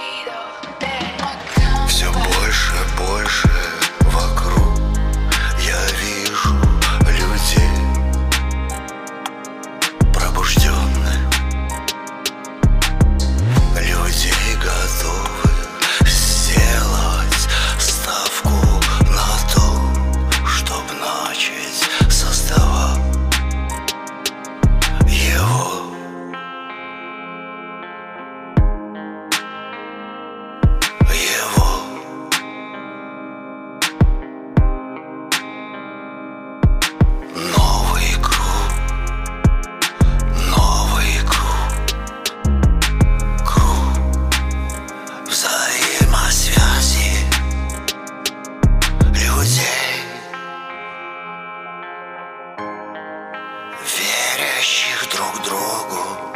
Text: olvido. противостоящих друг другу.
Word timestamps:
olvido. 0.00 0.49
противостоящих 54.60 55.08
друг 55.10 55.42
другу. 55.42 56.29